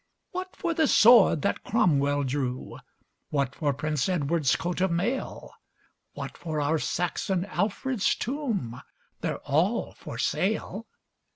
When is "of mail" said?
4.81-5.51